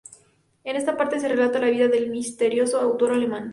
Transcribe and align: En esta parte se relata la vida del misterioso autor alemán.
En 0.63 0.75
esta 0.75 0.97
parte 0.97 1.19
se 1.19 1.27
relata 1.27 1.59
la 1.59 1.69
vida 1.69 1.87
del 1.87 2.09
misterioso 2.09 2.79
autor 2.79 3.11
alemán. 3.11 3.49